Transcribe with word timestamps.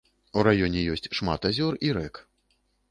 У 0.37 0.45
раёне 0.47 0.81
ёсць 0.95 1.11
шмат 1.21 1.41
азёр 1.51 1.73
і 1.89 1.97
рэк. 2.01 2.15